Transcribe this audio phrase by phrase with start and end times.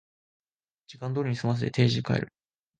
[0.87, 2.29] 時間通りに済ませて定時で帰る